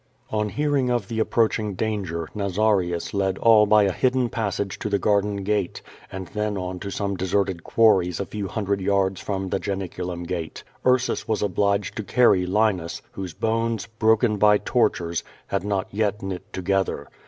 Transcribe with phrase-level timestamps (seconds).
[0.31, 4.97] On hearing of the approaching danger, Nazarius led all by a hidden passage to the
[4.97, 9.49] garden gate, and then on to some de serted quarries a few hundred yards from
[9.49, 15.63] the Janiculum Gate, tarsus was obliged to carry Linus, whose bones, broken by tortures, had
[15.63, 17.07] not yet knit together.